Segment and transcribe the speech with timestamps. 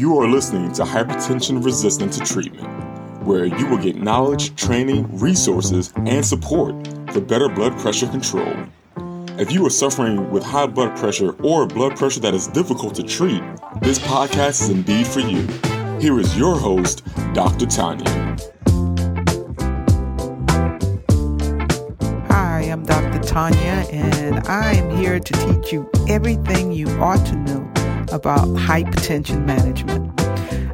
[0.00, 2.66] You are listening to Hypertension Resistant to Treatment,
[3.22, 6.74] where you will get knowledge, training, resources, and support
[7.12, 8.50] for better blood pressure control.
[9.38, 13.02] If you are suffering with high blood pressure or blood pressure that is difficult to
[13.02, 13.42] treat,
[13.82, 15.46] this podcast is indeed for you.
[16.00, 17.02] Here is your host,
[17.34, 17.66] Dr.
[17.66, 18.08] Tanya.
[22.30, 23.18] Hi, I'm Dr.
[23.18, 27.79] Tanya, and I am here to teach you everything you ought to know
[28.12, 30.20] about hypertension management.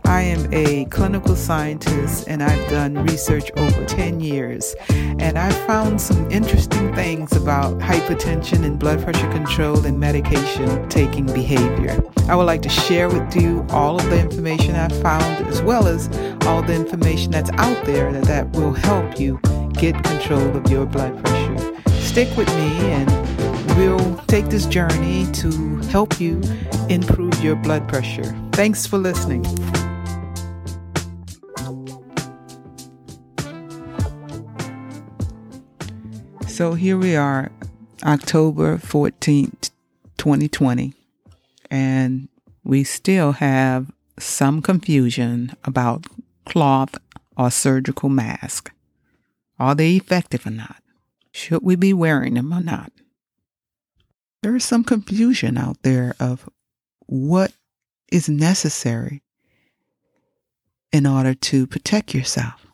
[0.06, 4.74] I am a clinical scientist and I've done research over 10 years.
[4.88, 11.26] And I've found some interesting things about hypertension and blood pressure control and medication taking
[11.26, 12.02] behavior.
[12.28, 15.88] I would like to share with you all of the information I've found as well
[15.88, 16.08] as
[16.46, 19.40] all the information that's out there that, that will help you
[19.72, 21.75] get control of your blood pressure.
[22.16, 26.40] Stick with me and we'll take this journey to help you
[26.88, 28.34] improve your blood pressure.
[28.52, 29.44] Thanks for listening.
[36.48, 37.52] So here we are,
[38.02, 39.70] October 14th,
[40.16, 40.94] 2020,
[41.70, 42.28] and
[42.64, 46.06] we still have some confusion about
[46.46, 46.96] cloth
[47.36, 48.72] or surgical mask.
[49.58, 50.80] Are they effective or not?
[51.36, 52.90] Should we be wearing them or not?
[54.42, 56.48] There is some confusion out there of
[57.00, 57.52] what
[58.10, 59.22] is necessary
[60.92, 62.66] in order to protect yourself.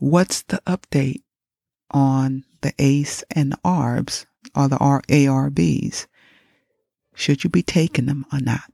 [0.00, 1.22] What's the update
[1.92, 6.06] on the ACE and the ARBs or the ARBs.
[7.14, 8.70] Should you be taking them or not?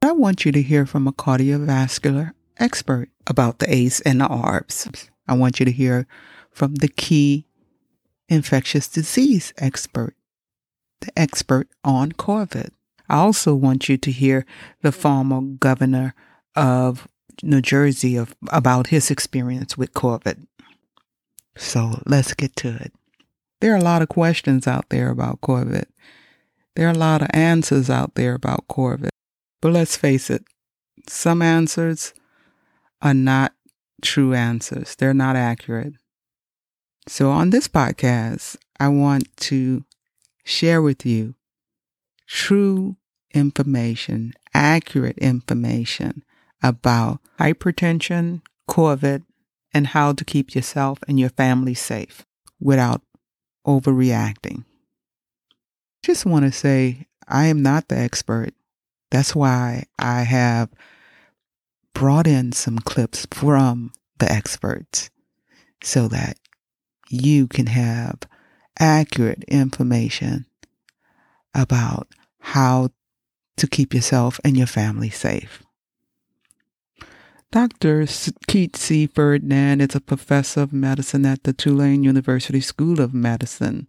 [0.00, 5.08] I want you to hear from a cardiovascular expert about the ACE and the ARBs.
[5.26, 6.06] I want you to hear
[6.54, 7.46] from the key
[8.28, 10.14] infectious disease expert,
[11.00, 12.70] the expert on COVID.
[13.08, 14.46] I also want you to hear
[14.80, 16.14] the former governor
[16.56, 17.06] of
[17.42, 20.46] New Jersey of, about his experience with COVID.
[21.56, 22.92] So let's get to it.
[23.60, 25.84] There are a lot of questions out there about COVID.
[26.76, 29.08] There are a lot of answers out there about COVID.
[29.60, 30.44] But let's face it,
[31.08, 32.14] some answers
[33.02, 33.52] are not
[34.02, 34.94] true answers.
[34.94, 35.94] They're not accurate.
[37.06, 39.84] So on this podcast, I want to
[40.44, 41.34] share with you
[42.26, 42.96] true
[43.32, 46.24] information, accurate information
[46.62, 49.22] about hypertension, COVID,
[49.74, 52.24] and how to keep yourself and your family safe
[52.60, 53.02] without
[53.66, 54.64] overreacting.
[56.02, 58.54] Just want to say I am not the expert.
[59.10, 60.70] That's why I have
[61.92, 65.10] brought in some clips from the experts
[65.82, 66.38] so that
[67.08, 68.20] you can have
[68.78, 70.46] accurate information
[71.54, 72.08] about
[72.40, 72.90] how
[73.56, 75.62] to keep yourself and your family safe.
[77.52, 78.06] Dr.
[78.48, 79.06] Keith C.
[79.06, 83.86] Ferdinand is a professor of medicine at the Tulane University School of Medicine.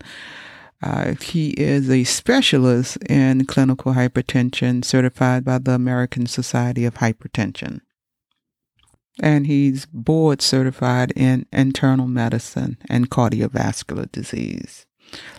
[0.84, 7.82] Uh, he is a specialist in clinical hypertension, certified by the American Society of Hypertension.
[9.22, 14.86] And he's board certified in internal medicine and cardiovascular disease.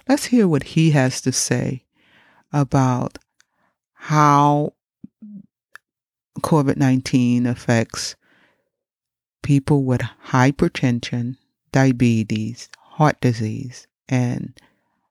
[0.08, 1.84] Let's hear what he has to say
[2.52, 3.18] about
[3.92, 4.72] how
[6.40, 8.16] COVID 19 affects
[9.42, 11.36] people with hypertension,
[11.72, 14.58] diabetes, heart disease, and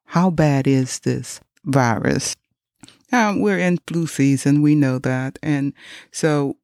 [0.05, 2.35] how bad is this virus?
[3.11, 5.39] Um, we're in flu season, we know that.
[5.41, 5.73] And
[6.11, 6.57] so,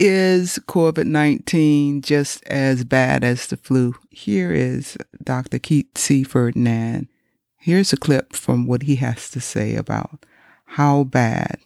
[0.00, 3.94] is COVID 19 just as bad as the flu?
[4.10, 5.58] Here is Dr.
[5.58, 6.24] Keith C.
[6.24, 7.08] Ferdinand.
[7.58, 10.24] Here's a clip from what he has to say about
[10.64, 11.58] how bad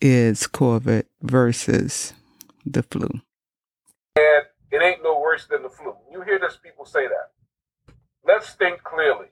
[0.00, 2.12] is COVID versus
[2.64, 3.08] the flu.
[4.16, 5.94] And it ain't no worse than the flu.
[6.10, 7.94] You hear this people say that.
[8.26, 9.28] Let's think clearly.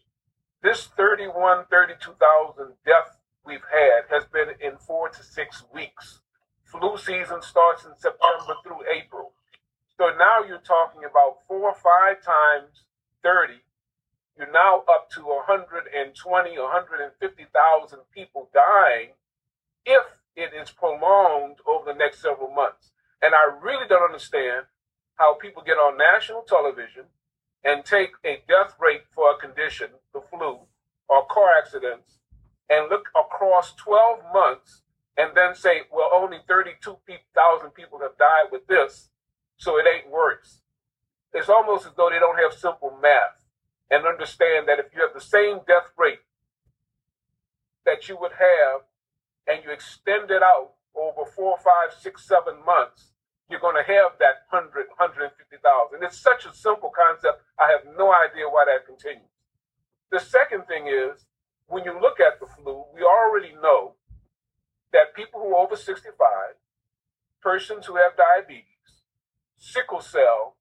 [0.63, 6.21] This 31, 32,000 deaths we've had has been in four to six weeks.
[6.79, 9.33] Flu season starts in September through April.
[9.97, 12.83] So now you're talking about four or five times
[13.23, 13.63] 30.
[14.37, 19.11] You're now up to 120, 150,000 people dying
[19.87, 20.03] if
[20.35, 22.91] it is prolonged over the next several months.
[23.23, 24.67] And I really don't understand
[25.15, 27.05] how people get on national television
[27.63, 30.59] and take a death rate for a condition, the flu,
[31.09, 32.19] or car accidents,
[32.69, 34.83] and look across 12 months
[35.17, 39.11] and then say, well, only 32,000 people have died with this,
[39.57, 40.61] so it ain't worse.
[41.33, 43.45] It's almost as though they don't have simple math
[43.91, 46.23] and understand that if you have the same death rate
[47.85, 48.83] that you would have
[49.47, 53.11] and you extend it out over four, five, six, seven months,
[53.51, 56.03] you're going to have that 100, 150,000.
[56.03, 57.43] It's such a simple concept.
[57.59, 59.29] I have no idea why that continues.
[60.11, 61.27] The second thing is
[61.67, 63.95] when you look at the flu, we already know
[64.95, 66.15] that people who are over 65,
[67.43, 69.03] persons who have diabetes,
[69.59, 70.57] sickle cell,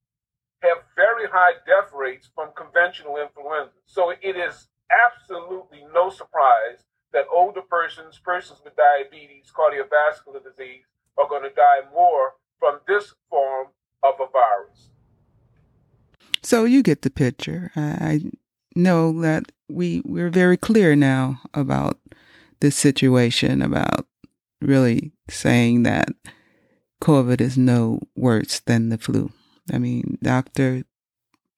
[0.61, 3.77] have very high death rates from conventional influenza.
[3.85, 6.83] So it is absolutely no surprise
[7.13, 13.13] that older persons, persons with diabetes, cardiovascular disease, are going to die more from this
[13.29, 13.67] form
[14.01, 14.89] of a virus.
[16.41, 17.71] So you get the picture.
[17.75, 18.31] I
[18.75, 21.99] know that we we're very clear now about
[22.61, 24.07] this situation about
[24.63, 26.09] really saying that
[27.01, 29.31] COVID is no worse than the flu.
[29.71, 30.83] I mean, Dr.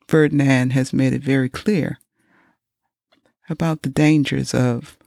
[0.07, 1.99] Ferdinand has made it very clear
[3.49, 4.97] about the dangers of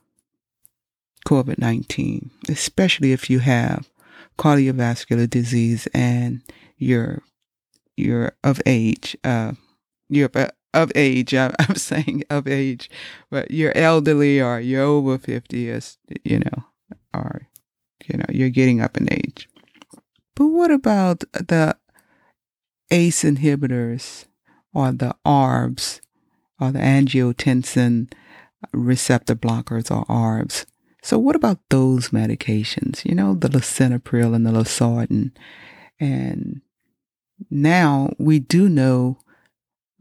[1.26, 3.90] COVID 19, especially if you have
[4.38, 6.42] cardiovascular disease and
[6.76, 7.22] you're,
[7.96, 9.16] you're of age.
[9.24, 9.52] Uh,
[10.08, 10.30] you're
[10.72, 11.34] of age.
[11.34, 12.90] I, am saying of age,
[13.30, 15.80] but you're elderly or you're over 50, or,
[16.24, 16.64] you know,
[17.12, 17.47] or,
[18.08, 19.48] you know, you're getting up in age.
[20.34, 21.76] But what about the
[22.90, 24.26] ACE inhibitors
[24.72, 26.00] or the ARBs
[26.60, 28.12] or the angiotensin
[28.72, 30.64] receptor blockers or ARBs?
[31.02, 33.04] So what about those medications?
[33.04, 35.32] You know, the lisinopril and the losartan.
[36.00, 36.60] And
[37.50, 39.18] now we do know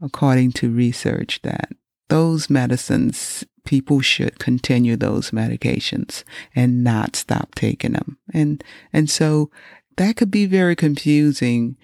[0.00, 1.70] according to research, that
[2.08, 6.24] those medicines, people should continue those medications
[6.56, 8.16] and not stop taking them.
[8.32, 9.50] And, and so
[9.98, 11.76] that could be very confusing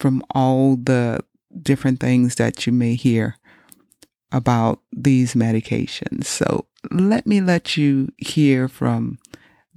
[0.00, 1.20] from all the
[1.62, 3.36] different things that you may hear
[4.32, 6.24] about these medications.
[6.24, 9.20] So let me let you hear from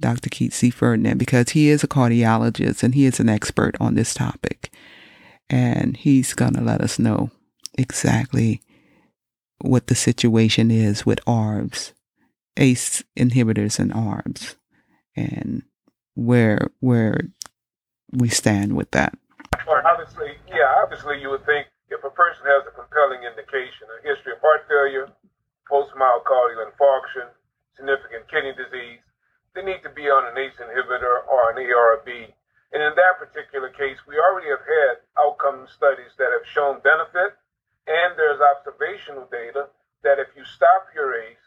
[0.00, 0.30] Dr.
[0.30, 0.68] Keith C.
[0.68, 4.72] Ferdinand because he is a cardiologist and he is an expert on this topic.
[5.48, 7.30] And he's going to let us know
[7.78, 8.62] exactly
[9.62, 11.92] what the situation is with ARBs,
[12.56, 14.56] ACE inhibitors and ARBs,
[15.16, 15.62] and
[16.14, 17.20] where where
[18.12, 19.16] we stand with that.
[19.66, 24.32] Obviously, yeah, obviously you would think if a person has a compelling indication, a history
[24.32, 25.08] of heart failure,
[25.68, 27.30] post-myocardial infarction,
[27.76, 29.00] significant kidney disease,
[29.54, 32.08] they need to be on an ACE inhibitor or an ARB.
[32.72, 37.36] And in that particular case, we already have had outcome studies that have shown benefit
[37.86, 39.68] and there's observational data
[40.02, 41.46] that if you stop your ACE,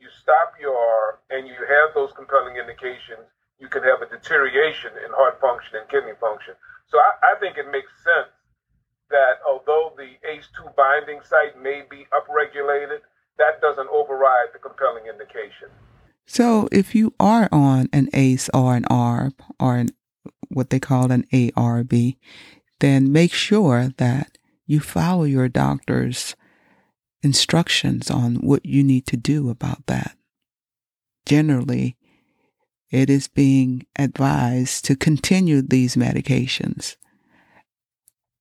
[0.00, 3.28] you stop your and you have those compelling indications,
[3.58, 6.54] you can have a deterioration in heart function and kidney function.
[6.88, 8.32] So I, I think it makes sense
[9.10, 13.00] that although the ACE2 binding site may be upregulated,
[13.38, 15.68] that doesn't override the compelling indication.
[16.26, 19.88] So if you are on an ACE or an ARB or an,
[20.48, 22.16] what they call an ARB,
[22.80, 26.34] then make sure that you follow your doctor's
[27.22, 30.16] instructions on what you need to do about that.
[31.26, 31.96] Generally,
[32.90, 36.96] it is being advised to continue these medications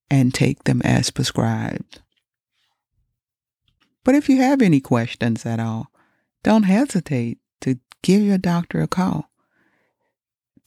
[0.09, 2.01] and take them as prescribed.
[4.03, 5.87] But if you have any questions at all,
[6.43, 9.31] don't hesitate to give your doctor a call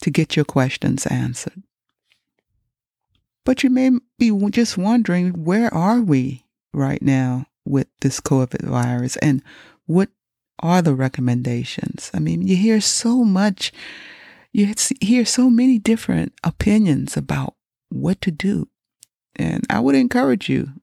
[0.01, 1.63] to get your questions answered.
[3.47, 9.15] But you may be just wondering where are we right now with this COVID virus
[9.21, 9.41] and
[9.85, 10.09] what
[10.59, 12.11] are the recommendations?
[12.13, 13.71] I mean, you hear so much,
[14.51, 17.55] you hear so many different opinions about
[17.87, 18.67] what to do.
[19.37, 20.73] And I would encourage you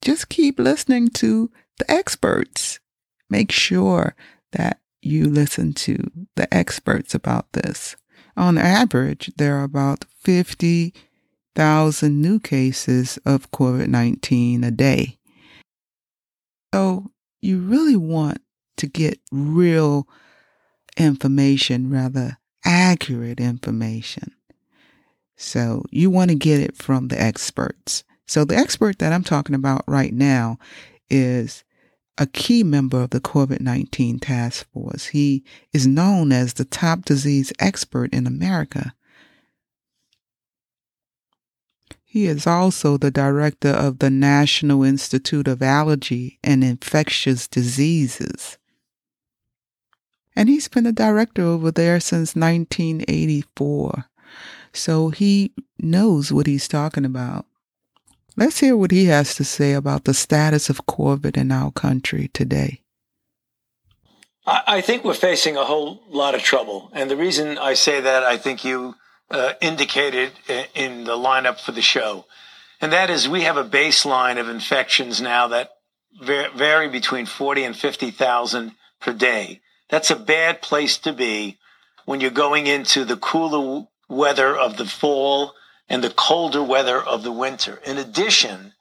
[0.00, 2.78] just keep listening to the experts.
[3.28, 4.14] Make sure
[4.52, 7.96] that you listen to the experts about this.
[8.36, 10.94] On average, there are about 50
[11.54, 15.18] thousand new cases of COVID 19 a day.
[16.72, 18.38] So you really want
[18.78, 20.08] to get real
[20.96, 24.34] information, rather accurate information.
[25.36, 28.04] So you want to get it from the experts.
[28.26, 30.58] So the expert that I'm talking about right now
[31.10, 31.64] is
[32.16, 35.06] a key member of the COVID 19 task force.
[35.06, 38.94] He is known as the top disease expert in America.
[42.14, 48.56] He is also the director of the National Institute of Allergy and Infectious Diseases.
[50.36, 54.04] And he's been a director over there since 1984.
[54.72, 57.46] So he knows what he's talking about.
[58.36, 62.30] Let's hear what he has to say about the status of COVID in our country
[62.32, 62.80] today.
[64.46, 66.90] I, think we're facing a whole lot of trouble.
[66.92, 68.94] And the reason I say that, I think you
[69.30, 70.32] uh, indicated
[70.74, 72.26] in the lineup for the show.
[72.80, 75.70] And that is we have a baseline of infections now that
[76.20, 79.60] vary between 40 and 50,000 per day.
[79.88, 81.58] That's a bad place to be
[82.04, 85.54] when you're going into the cooler weather of the fall
[85.88, 87.80] and the colder weather of the winter.
[87.84, 88.72] In addition,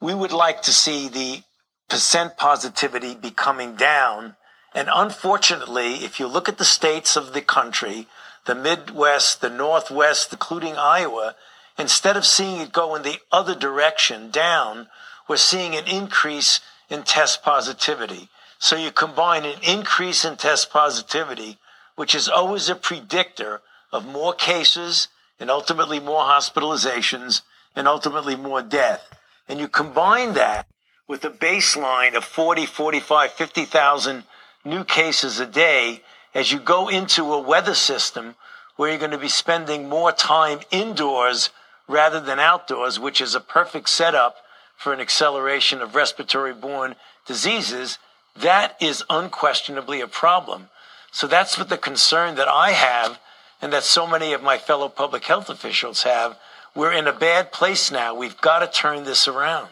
[0.00, 1.42] we would like to see the
[1.88, 4.36] percent positivity be coming down.
[4.74, 8.06] And unfortunately, if you look at the states of the country,
[8.48, 11.36] the Midwest, the Northwest, including Iowa,
[11.78, 14.88] instead of seeing it go in the other direction down,
[15.28, 18.30] we're seeing an increase in test positivity.
[18.58, 21.58] So you combine an increase in test positivity,
[21.94, 23.60] which is always a predictor
[23.92, 27.42] of more cases and ultimately more hospitalizations
[27.76, 29.14] and ultimately more death.
[29.46, 30.66] And you combine that
[31.06, 34.24] with a baseline of 40, 45, 50,000
[34.64, 36.00] new cases a day
[36.34, 38.34] as you go into a weather system
[38.76, 41.50] where you're going to be spending more time indoors
[41.88, 44.36] rather than outdoors, which is a perfect setup
[44.76, 46.94] for an acceleration of respiratory borne
[47.26, 47.98] diseases,
[48.36, 50.68] that is unquestionably a problem.
[51.10, 53.18] So that's what the concern that I have
[53.60, 56.38] and that so many of my fellow public health officials have.
[56.74, 58.14] We're in a bad place now.
[58.14, 59.68] We've got to turn this around.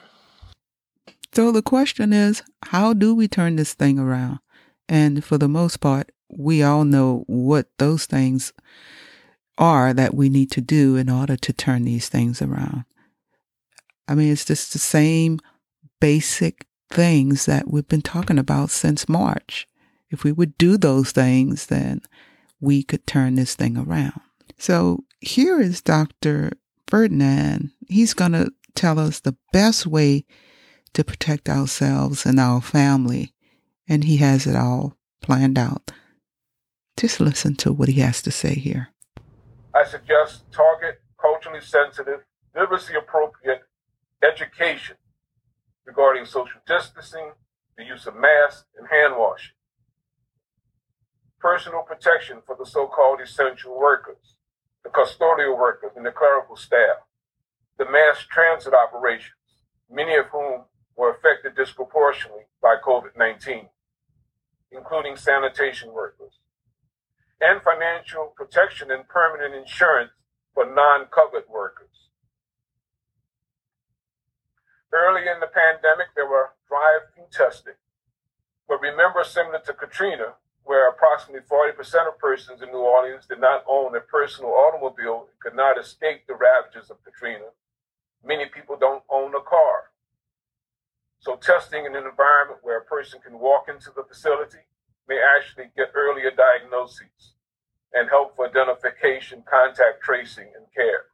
[1.32, 4.40] So the question is, how do we turn this thing around?
[4.88, 8.52] And for the most part, we all know what those things
[9.59, 12.85] are that we need to do in order to turn these things around.
[14.09, 15.40] I mean, it's just the same
[16.00, 19.66] basic things that we've been talking about since March.
[20.11, 22.02] If we would do those things, then
[22.61, 24.21] we could turn this thing around.
[24.59, 26.52] So here is Dr.
[26.87, 27.71] Ferdinand.
[27.88, 30.25] He's going to tell us the best way
[30.92, 33.35] to protect ourselves and our family.
[33.88, 35.92] And he has it all planned out.
[36.98, 38.88] Just listen to what he has to say here.
[39.74, 42.20] I suggest target culturally sensitive,
[42.54, 43.64] literacy appropriate
[44.22, 44.96] education
[45.84, 47.32] regarding social distancing,
[47.76, 49.52] the use of masks, and hand washing.
[51.38, 54.36] Personal protection for the so called essential workers,
[54.82, 57.04] the custodial workers, and the clerical staff,
[57.78, 59.32] the mass transit operations,
[59.90, 60.62] many of whom
[60.96, 63.68] were affected disproportionately by COVID 19,
[64.72, 66.40] including sanitation workers,
[67.40, 70.12] and financial protection and permanent insurance
[70.55, 72.09] for non covered workers.
[74.93, 77.76] Early in the pandemic, there were drive through testing.
[78.69, 83.62] But remember, similar to Katrina, where approximately 40% of persons in New Orleans did not
[83.69, 87.55] own a personal automobile and could not escape the ravages of Katrina,
[88.25, 89.93] many people don't own a car.
[91.21, 94.64] So, testing in an environment where a person can walk into the facility
[95.08, 97.34] may actually get earlier diagnoses
[97.94, 101.06] and help for identification, contact tracing, and care.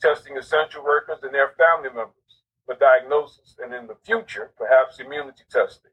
[0.00, 5.44] Testing essential workers and their family members for diagnosis, and in the future, perhaps immunity
[5.50, 5.90] testing.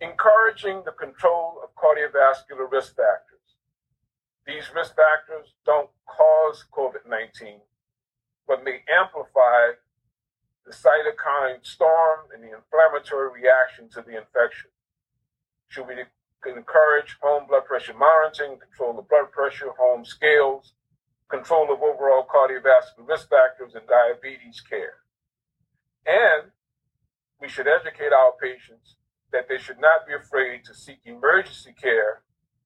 [0.00, 3.32] Encouraging the control of cardiovascular risk factors.
[4.46, 7.60] These risk factors don't cause COVID 19,
[8.48, 9.51] but may amplify
[11.42, 14.70] cytokine storm and the inflammatory reaction to the infection.
[15.68, 15.94] Should we
[16.46, 20.74] encourage home blood pressure monitoring, control of blood pressure, home scales,
[21.30, 24.96] control of overall cardiovascular risk factors, and diabetes care.
[26.04, 26.50] And
[27.40, 28.96] we should educate our patients
[29.32, 32.22] that they should not be afraid to seek emergency care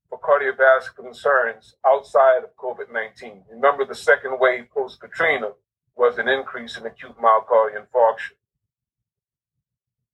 [0.09, 3.45] for cardiovascular concerns outside of COVID 19.
[3.51, 5.51] Remember, the second wave post Katrina
[5.95, 8.37] was an increase in acute myocardial infarction.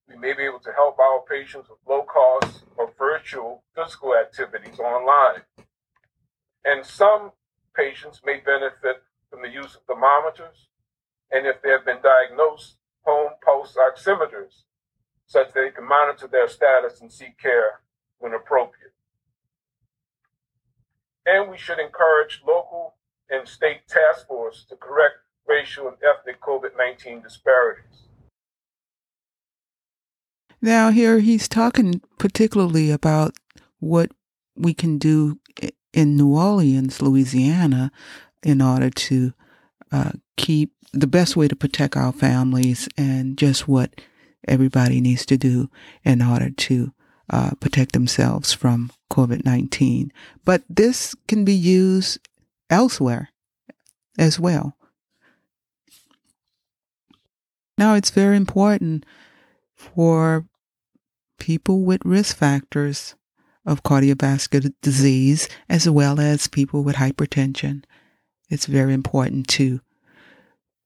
[0.09, 4.79] We may be able to help our patients with low cost or virtual physical activities
[4.79, 5.43] online.
[6.65, 7.33] And some
[7.75, 10.69] patients may benefit from the use of thermometers,
[11.31, 14.63] and if they have been diagnosed, home pulse oximeters,
[15.27, 17.81] such that they can monitor their status and seek care
[18.19, 18.93] when appropriate.
[21.25, 22.97] And we should encourage local
[23.31, 25.15] and state task force to correct
[25.47, 28.09] racial and ethnic COVID 19 disparities.
[30.64, 33.35] Now, here he's talking particularly about
[33.81, 34.12] what
[34.54, 35.40] we can do
[35.92, 37.90] in New Orleans, Louisiana,
[38.45, 39.33] in order to
[39.90, 44.00] uh, keep the best way to protect our families and just what
[44.47, 45.69] everybody needs to do
[46.04, 46.92] in order to
[47.28, 50.12] uh, protect themselves from COVID 19.
[50.45, 52.21] But this can be used
[52.71, 53.31] elsewhere
[54.16, 54.76] as well.
[57.76, 59.04] Now, it's very important
[59.75, 60.47] for
[61.43, 63.17] people with risk factors
[63.67, 67.83] of cardiovascular disease as well as people with hypertension.
[68.49, 69.81] It's very important to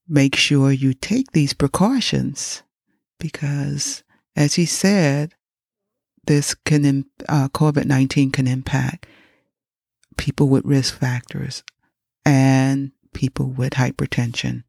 [0.09, 2.63] make sure you take these precautions
[3.21, 4.03] because,
[4.35, 5.35] as he said,
[6.27, 9.05] this can uh, COVID nineteen can impact
[10.17, 11.63] people with risk factors
[12.25, 14.63] and people with hypertension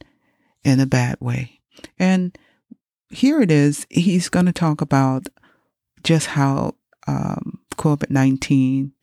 [0.66, 1.62] in a bad way.
[1.98, 2.38] And
[3.10, 3.88] here it is.
[3.90, 5.30] He's going to talk about
[6.08, 6.74] just how
[7.06, 8.94] um, COVID 19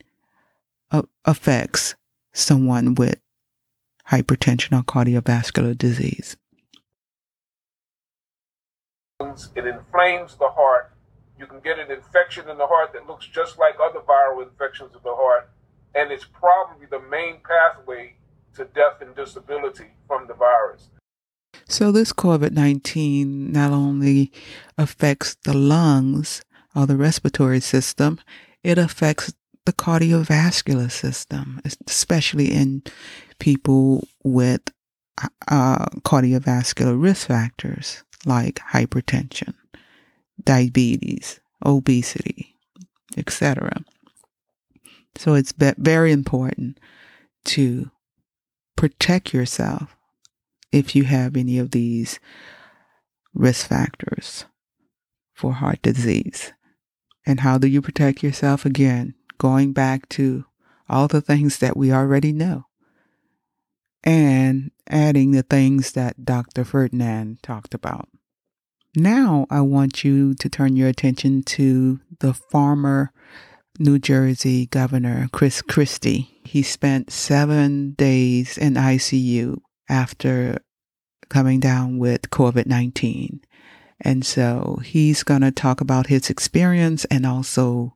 [0.91, 1.97] uh, affects
[2.33, 3.21] someone with
[4.09, 6.39] hypertension or cardiovascular disease.
[9.21, 10.95] It inflames the heart.
[11.39, 14.95] You can get an infection in the heart that looks just like other viral infections
[14.95, 15.51] of the heart,
[15.95, 18.15] and it's probably the main pathway
[18.55, 20.89] to death and disability from the virus.
[21.69, 24.33] So, this COVID 19 not only
[24.79, 26.43] affects the lungs
[26.75, 28.21] or the respiratory system,
[28.63, 29.33] it affects
[29.65, 32.83] the cardiovascular system, especially in
[33.39, 34.61] people with
[35.49, 39.55] uh, cardiovascular risk factors like hypertension,
[40.43, 42.57] diabetes, obesity,
[43.17, 43.85] etc.
[45.17, 46.79] So it's very important
[47.45, 47.91] to
[48.77, 49.97] protect yourself
[50.73, 52.19] if you have any of these
[53.33, 54.47] risk factors
[55.33, 56.53] for heart disease.
[57.27, 58.65] And how do you protect yourself?
[58.65, 60.45] Again, going back to
[60.89, 62.67] all the things that we already know
[64.03, 66.65] and adding the things that Dr.
[66.65, 68.09] Ferdinand talked about.
[68.97, 73.13] Now, I want you to turn your attention to the former
[73.79, 76.41] New Jersey Governor Chris Christie.
[76.45, 80.59] He spent seven days in ICU after
[81.29, 83.41] coming down with COVID 19.
[84.01, 87.95] And so he's going to talk about his experience and also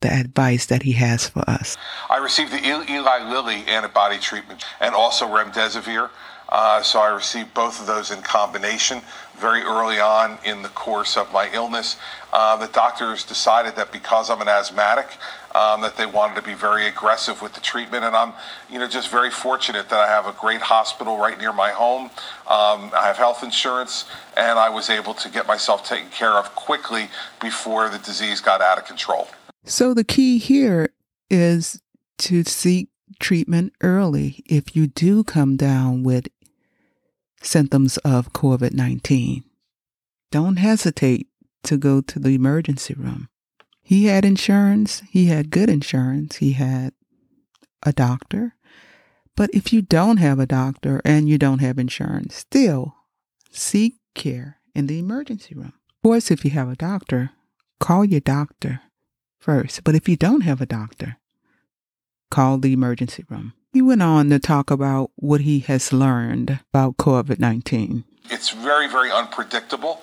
[0.00, 1.76] the advice that he has for us.
[2.08, 6.10] I received the Eli Lilly antibody treatment and also remdesivir.
[6.48, 9.02] Uh, so I received both of those in combination
[9.38, 11.96] very early on in the course of my illness.
[12.32, 15.06] Uh, the doctors decided that because I'm an asthmatic,
[15.54, 18.32] um, that they wanted to be very aggressive with the treatment, and I'm,
[18.70, 22.04] you know, just very fortunate that I have a great hospital right near my home.
[22.46, 24.04] Um, I have health insurance,
[24.36, 27.08] and I was able to get myself taken care of quickly
[27.40, 29.28] before the disease got out of control.
[29.64, 30.90] So the key here
[31.30, 31.80] is
[32.18, 36.28] to seek treatment early if you do come down with
[37.42, 39.44] symptoms of COVID 19.
[40.30, 41.28] Don't hesitate
[41.64, 43.28] to go to the emergency room.
[43.82, 46.92] He had insurance, he had good insurance, he had
[47.82, 48.54] a doctor.
[49.34, 52.94] But if you don't have a doctor and you don't have insurance, still
[53.50, 55.72] seek care in the emergency room.
[55.88, 57.30] Of course, if you have a doctor,
[57.80, 58.82] call your doctor
[59.38, 59.84] first.
[59.84, 61.16] But if you don't have a doctor,
[62.30, 63.54] call the emergency room.
[63.72, 68.04] He went on to talk about what he has learned about COVID 19.
[68.30, 70.00] It's very, very unpredictable.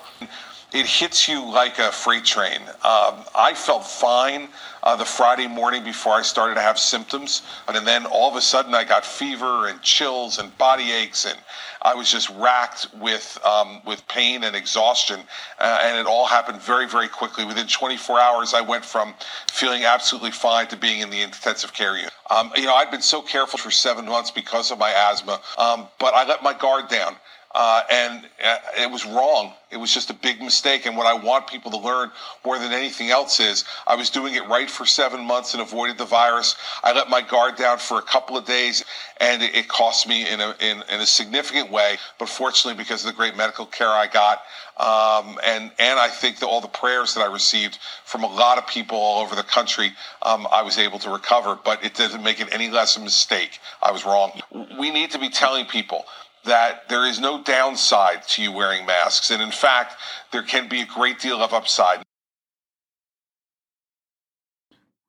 [0.72, 2.62] It hits you like a freight train.
[2.84, 4.50] Um, I felt fine
[4.84, 8.42] uh, the Friday morning before I started to have symptoms, and then all of a
[8.42, 11.40] sudden I got fever and chills and body aches, and
[11.86, 15.20] I was just racked with um, with pain and exhaustion,
[15.60, 17.46] uh, and it all happened very, very quickly.
[17.46, 19.14] Within 24 hours, I went from
[19.52, 22.12] feeling absolutely fine to being in the intensive care unit.
[22.32, 25.88] Um, you know, I'd been so careful for seven months because of my asthma, um,
[26.00, 27.18] but I let my guard down.
[27.58, 29.54] Uh, and uh, it was wrong.
[29.72, 30.86] It was just a big mistake.
[30.86, 32.12] And what I want people to learn
[32.46, 35.98] more than anything else is I was doing it right for seven months and avoided
[35.98, 36.58] the virus.
[36.84, 38.84] I let my guard down for a couple of days,
[39.22, 41.96] and it, it cost me in a, in, in, a significant way.
[42.20, 44.42] But fortunately, because of the great medical care I got,
[44.76, 48.58] um, and and I think that all the prayers that I received from a lot
[48.58, 51.58] of people all over the country, um, I was able to recover.
[51.64, 53.60] But it doesn't make it any less a mistake.
[53.82, 54.42] I was wrong.
[54.78, 56.06] We need to be telling people
[56.46, 59.32] that there is no downside to you wearing masks.
[59.32, 59.96] And in fact,
[60.32, 62.04] there can be a great deal of upside.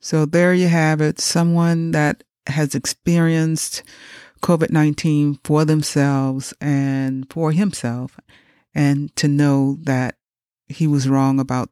[0.00, 1.20] So there you have it.
[1.20, 3.82] Someone that has experienced
[4.42, 8.20] COVID 19 for themselves and for himself,
[8.74, 10.16] and to know that
[10.68, 11.70] he was wrong about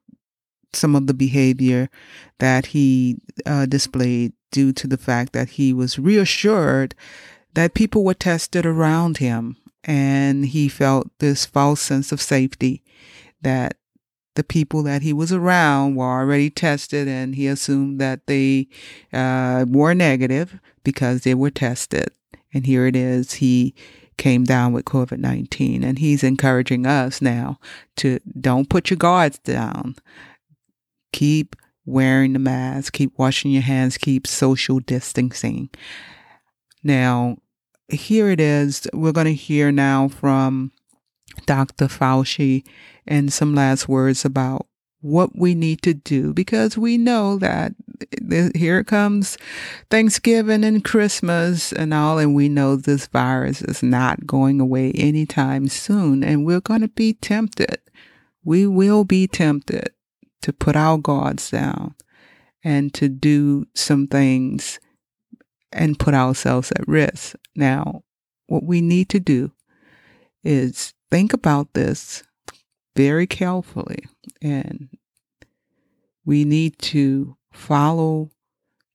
[0.73, 1.89] some of the behavior
[2.41, 6.95] that he uh, displayed due to the fact that he was reassured
[7.55, 12.83] that people were tested around him and he felt this false sense of safety
[13.43, 13.77] that
[14.35, 18.67] the people that he was around were already tested and he assumed that they
[19.13, 22.09] uh, were negative because they were tested.
[22.53, 23.75] And here it is, he
[24.17, 27.59] came down with COVID 19 and he's encouraging us now
[27.97, 29.97] to don't put your guards down.
[31.13, 31.55] keep
[31.87, 35.69] wearing the mask, keep washing your hands, keep social distancing.
[36.83, 37.37] Now,
[37.89, 38.87] here it is.
[38.93, 40.73] We're going to hear now from
[41.47, 41.87] Dr.
[41.87, 42.65] Fauci
[43.07, 44.67] and some last words about
[45.01, 47.75] what we need to do because we know that
[48.55, 49.37] here comes
[49.91, 55.69] Thanksgiving and Christmas and all, and we know this virus is not going away anytime
[55.69, 57.79] soon, and we're going to be tempted.
[58.45, 59.91] We will be tempted
[60.41, 61.95] to put our guards down
[62.63, 64.81] and to do some things
[65.75, 67.37] and put ourselves at risk.
[67.55, 68.03] Now,
[68.47, 69.53] what we need to do
[70.43, 72.23] is think about this
[72.97, 74.05] very carefully
[74.41, 74.89] and
[76.25, 78.31] we need to follow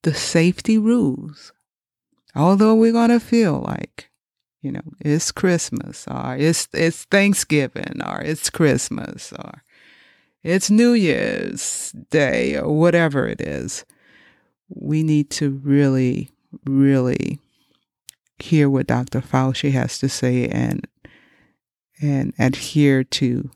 [0.04, 1.52] the safety rules.
[2.36, 4.10] Although we're going to feel like,
[4.62, 9.64] you know, it's Christmas or it's, it's Thanksgiving or it's Christmas or
[10.44, 13.86] it's New Year's Day or whatever it is,
[14.70, 16.30] we need to really,
[16.66, 17.40] really
[18.40, 19.22] hear what Dr.
[19.22, 20.88] Fauci has to say and
[22.02, 23.52] and adhere to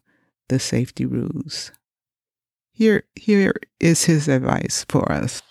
[0.49, 1.71] the safety rules.
[2.73, 5.41] Here here is his advice for us.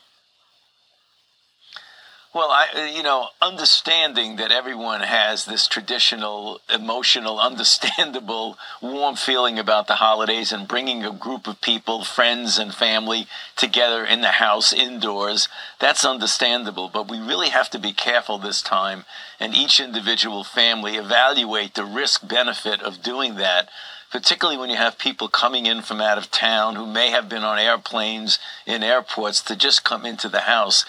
[2.34, 9.58] Well, I, uh, you know, understanding that everyone has this traditional, emotional, understandable, warm feeling
[9.58, 14.28] about the holidays and bringing a group of people, friends and family together in the
[14.28, 16.88] house indoors, that's understandable.
[16.88, 19.04] But we really have to be careful this time
[19.38, 23.68] and each individual family evaluate the risk benefit of doing that
[24.12, 27.42] particularly when you have people coming in from out of town who may have been
[27.42, 30.84] on airplanes in airports to just come into the house.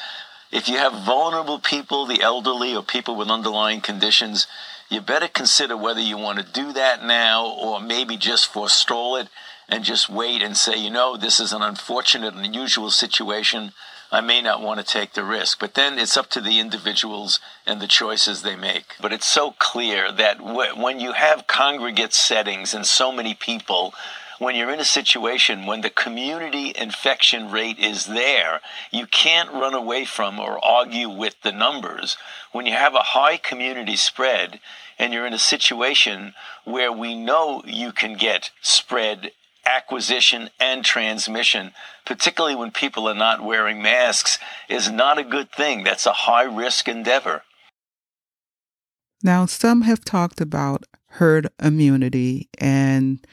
[0.53, 4.45] If you have vulnerable people, the elderly, or people with underlying conditions,
[4.87, 9.29] you better consider whether you want to do that now or maybe just forestall it
[9.67, 13.71] and just wait and say, you know, this is an unfortunate and unusual situation.
[14.11, 15.59] I may not want to take the risk.
[15.59, 18.93] But then it's up to the individuals and the choices they make.
[19.01, 23.95] But it's so clear that when you have congregate settings and so many people,
[24.43, 29.73] when you're in a situation when the community infection rate is there, you can't run
[29.73, 32.17] away from or argue with the numbers.
[32.51, 34.59] When you have a high community spread
[34.99, 36.33] and you're in a situation
[36.65, 39.31] where we know you can get spread
[39.65, 41.71] acquisition and transmission,
[42.05, 44.37] particularly when people are not wearing masks,
[44.69, 45.83] is not a good thing.
[45.83, 47.43] That's a high risk endeavor.
[49.23, 53.25] Now, some have talked about herd immunity and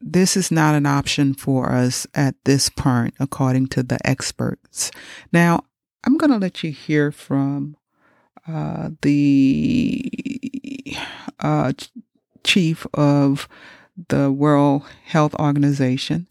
[0.00, 4.90] this is not an option for us at this point, according to the experts.
[5.32, 5.64] Now,
[6.04, 7.76] I'm going to let you hear from
[8.46, 10.10] uh, the
[11.40, 11.72] uh,
[12.44, 13.48] chief of
[14.08, 16.28] the World Health Organization,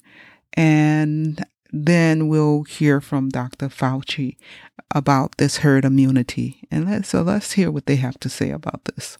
[0.54, 3.67] and then we'll hear from Dr.
[3.67, 4.38] Fauci
[4.93, 6.62] about this herd immunity.
[6.71, 9.17] And let, so let's hear what they have to say about this.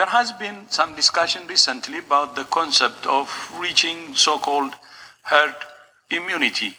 [0.00, 3.28] There has been some discussion recently about the concept of
[3.60, 4.74] reaching so called
[5.24, 5.54] herd
[6.10, 6.78] immunity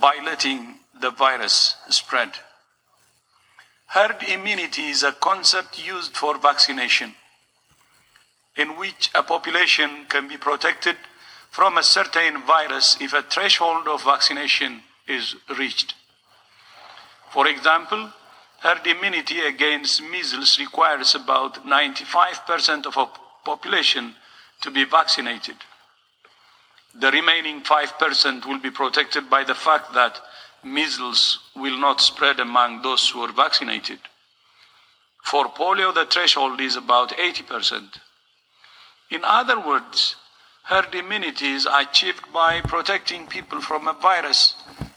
[0.00, 2.30] by letting the virus spread.
[3.88, 7.14] Herd immunity is a concept used for vaccination,
[8.56, 10.96] in which a population can be protected
[11.50, 15.94] from a certain virus if a threshold of vaccination is reached.
[17.32, 18.14] For example,
[18.60, 23.10] herd immunity against measles requires about 95% of a
[23.44, 24.14] population
[24.60, 25.56] to be vaccinated.
[26.94, 30.20] The remaining 5% will be protected by the fact that
[30.62, 34.00] measles will not spread among those who are vaccinated.
[35.24, 37.98] For polio, the threshold is about 80%.
[39.10, 40.16] In other words,
[40.64, 44.54] herd immunity is achieved by protecting people from a virus,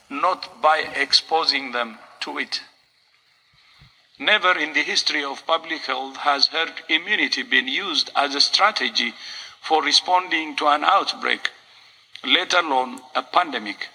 [0.10, 2.62] not by exposing them to it.
[4.24, 9.14] Never in the history of public health has herd immunity been used as a strategy
[9.60, 11.50] for responding to an outbreak,
[12.24, 13.90] let alone a pandemic.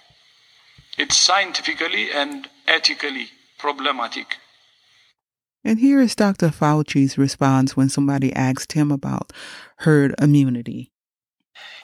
[0.99, 4.37] It's scientifically and ethically problematic.
[5.63, 6.49] And here is Dr.
[6.49, 9.33] Fauci's response when somebody asked him about
[9.77, 10.91] herd immunity.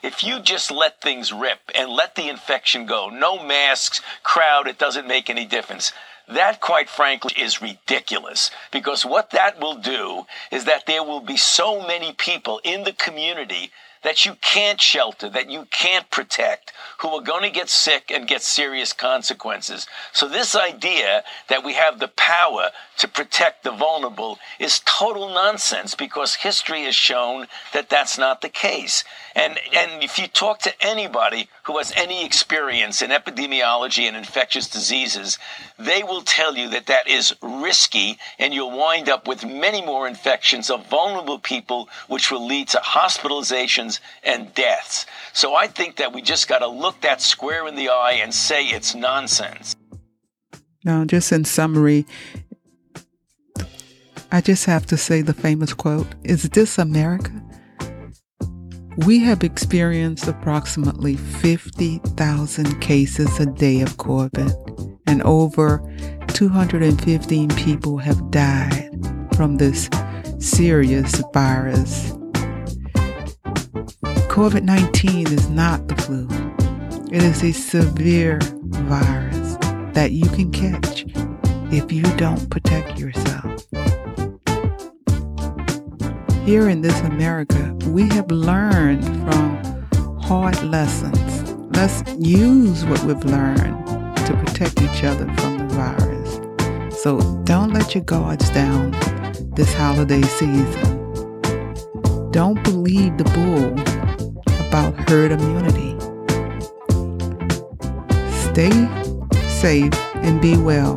[0.04, 4.78] If you just let things rip and let the infection go, no masks, crowd, it
[4.78, 5.92] doesn't make any difference.
[6.28, 11.36] That, quite frankly, is ridiculous because what that will do is that there will be
[11.36, 13.70] so many people in the community
[14.02, 18.28] that you can't shelter, that you can't protect, who are going to get sick and
[18.28, 19.86] get serious consequences.
[20.12, 25.94] So this idea that we have the power to protect the vulnerable is total nonsense
[25.94, 29.04] because history has shown that that's not the case.
[29.34, 34.68] And, and if you talk to anybody who has any experience in epidemiology and infectious
[34.68, 35.38] diseases,
[35.78, 40.08] they will tell you that that is risky and you'll wind up with many more
[40.08, 42.80] infections of vulnerable people, which will lead to
[43.86, 45.06] hospitalizations and deaths.
[45.32, 48.32] So I think that we just got to look that square in the eye and
[48.32, 49.76] say it's nonsense.
[50.84, 52.06] Now, just in summary,
[54.30, 57.32] I just have to say the famous quote Is this America?
[58.98, 65.82] We have experienced approximately 50,000 cases a day of COVID, and over
[66.28, 68.90] 215 people have died
[69.34, 69.90] from this
[70.38, 72.16] serious virus.
[74.36, 76.28] COVID 19 is not the flu,
[77.10, 79.56] it is a severe virus
[79.94, 81.06] that you can catch
[81.72, 83.64] if you don't protect yourself.
[86.44, 91.50] Here in this America, we have learned from hard lessons.
[91.74, 93.86] Let's use what we've learned
[94.26, 97.00] to protect each other from the virus.
[97.00, 98.90] So don't let your guards down
[99.54, 101.06] this holiday season.
[102.32, 103.85] Don't believe the bull
[104.68, 105.94] about herd immunity.
[108.50, 108.72] Stay
[109.46, 110.96] safe and be well.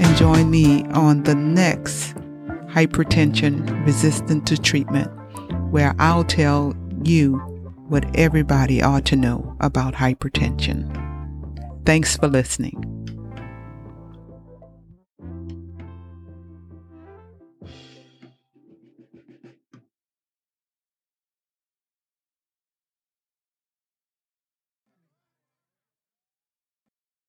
[0.00, 2.14] And join me on the next
[2.66, 5.10] hypertension resistant to treatment,
[5.70, 6.74] where I'll tell
[7.04, 7.36] you
[7.88, 10.90] what everybody ought to know about hypertension.
[11.84, 12.93] Thanks for listening.